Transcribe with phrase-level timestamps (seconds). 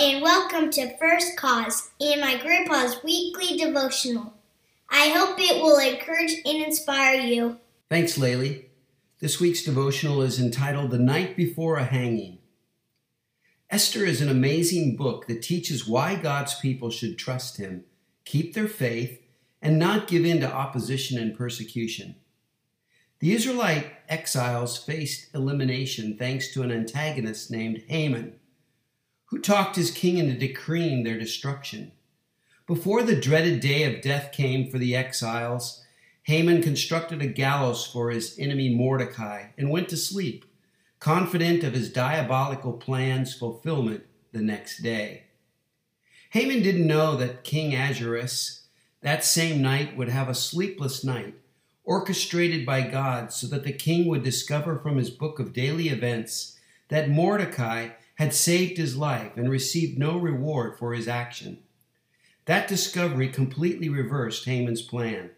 [0.00, 4.32] welcome to First Cause and my grandpa's weekly devotional.
[4.88, 7.58] I hope it will encourage and inspire you.
[7.90, 8.64] Thanks, Laylee.
[9.18, 12.38] This week's devotional is entitled The Night Before a Hanging.
[13.68, 17.84] Esther is an amazing book that teaches why God's people should trust Him,
[18.24, 19.20] keep their faith,
[19.60, 22.14] and not give in to opposition and persecution.
[23.18, 28.39] The Israelite exiles faced elimination thanks to an antagonist named Haman
[29.30, 31.92] who talked his king into decreeing their destruction.
[32.66, 35.84] Before the dreaded day of death came for the exiles,
[36.24, 40.44] Haman constructed a gallows for his enemy Mordecai and went to sleep,
[40.98, 45.24] confident of his diabolical plan's fulfillment the next day.
[46.30, 48.66] Haman didn't know that King Ahasuerus
[49.00, 51.34] that same night would have a sleepless night,
[51.84, 56.58] orchestrated by God so that the king would discover from his book of daily events
[56.88, 57.88] that Mordecai
[58.20, 61.56] had saved his life and received no reward for his action.
[62.44, 65.30] That discovery completely reversed Haman's plan.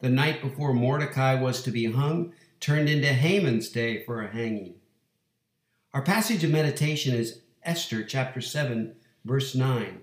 [0.00, 4.76] The night before Mordecai was to be hung turned into Haman's day for a hanging.
[5.92, 10.00] Our passage of meditation is Esther chapter 7, verse 9.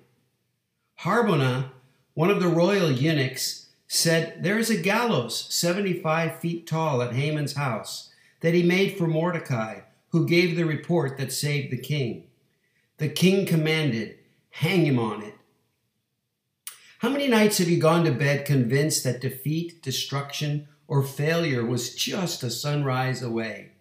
[0.97, 1.71] Harbonah,
[2.13, 7.53] one of the royal eunuchs, said, There is a gallows 75 feet tall at Haman's
[7.53, 8.11] house
[8.41, 9.79] that he made for Mordecai
[10.13, 12.27] who gave the report that saved the king.
[12.97, 14.19] The king commanded,
[14.51, 15.33] Hang him on it.
[16.99, 21.95] How many nights have you gone to bed convinced that defeat, destruction, or failure was
[21.95, 23.71] just a sunrise away?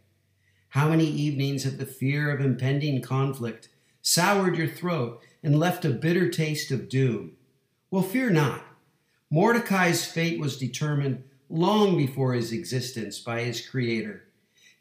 [0.70, 3.68] How many evenings have the fear of impending conflict
[4.00, 7.32] soured your throat and left a bitter taste of doom?
[7.90, 8.64] Well, fear not.
[9.28, 14.24] Mordecai's fate was determined long before his existence by his Creator.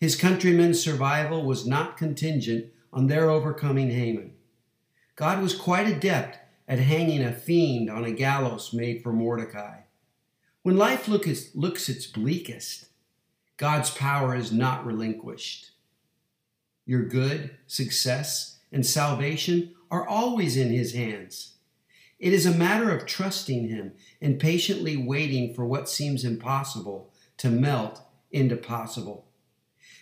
[0.01, 4.33] His countrymen's survival was not contingent on their overcoming Haman.
[5.15, 9.81] God was quite adept at hanging a fiend on a gallows made for Mordecai.
[10.63, 12.87] When life look looks its bleakest,
[13.57, 15.69] God's power is not relinquished.
[16.87, 21.57] Your good, success, and salvation are always in His hands.
[22.17, 27.51] It is a matter of trusting Him and patiently waiting for what seems impossible to
[27.51, 28.01] melt
[28.31, 29.27] into possible.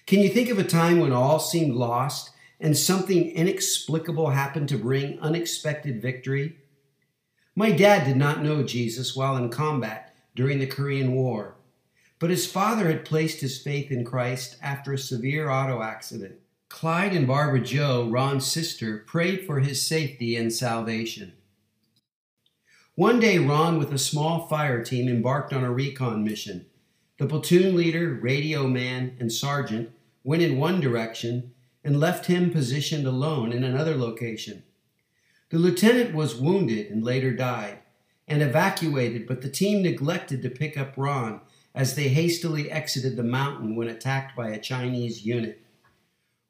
[0.05, 4.77] Can you think of a time when all seemed lost and something inexplicable happened to
[4.77, 6.57] bring unexpected victory?
[7.55, 11.55] My dad did not know Jesus while in combat during the Korean War,
[12.17, 16.35] but his father had placed his faith in Christ after a severe auto accident.
[16.69, 21.33] Clyde and Barbara Joe, Ron's sister, prayed for his safety and salvation.
[22.95, 26.65] One day, Ron, with a small fire team, embarked on a recon mission.
[27.19, 29.89] The platoon leader, radio man, and sergeant
[30.23, 31.53] went in one direction
[31.83, 34.63] and left him positioned alone in another location.
[35.49, 37.79] The lieutenant was wounded and later died
[38.25, 41.41] and evacuated, but the team neglected to pick up Ron
[41.75, 45.61] as they hastily exited the mountain when attacked by a Chinese unit.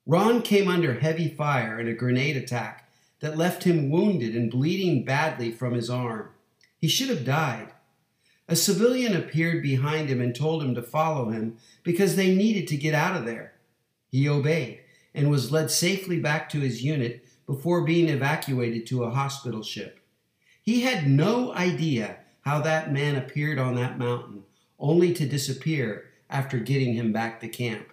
[0.06, 2.88] Ron came under heavy fire in a grenade attack
[3.22, 6.30] that left him wounded and bleeding badly from his arm.
[6.78, 7.72] He should have died.
[8.50, 12.78] A civilian appeared behind him and told him to follow him because they needed to
[12.78, 13.54] get out of there.
[14.10, 14.80] He obeyed
[15.14, 20.00] and was led safely back to his unit before being evacuated to a hospital ship.
[20.64, 24.42] He had no idea how that man appeared on that mountain,
[24.80, 27.90] only to disappear after getting him back to camp.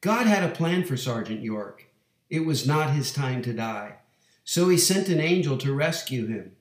[0.00, 1.90] God had a plan for Sergeant York.
[2.30, 3.96] It was not his time to die,
[4.42, 6.52] so he sent an angel to rescue him.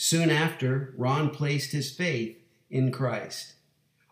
[0.00, 2.38] Soon after, Ron placed his faith
[2.70, 3.54] in Christ.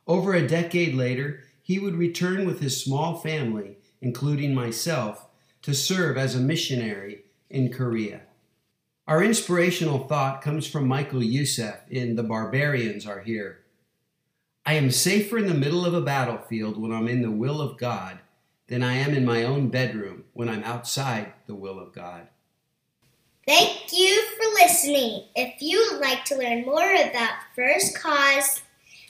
[0.04, 5.28] Over a decade later, he would return with his small family, including myself,
[5.62, 8.22] to serve as a missionary in Korea.
[9.06, 13.60] Our inspirational thought comes from Michael Youssef in The Barbarians Are Here.
[14.66, 17.78] I am safer in the middle of a battlefield when I'm in the will of
[17.78, 18.18] God
[18.66, 22.26] than I am in my own bedroom when I'm outside the will of God.
[23.46, 25.26] Thank you for listening.
[25.36, 28.62] If you would like to learn more about First Cause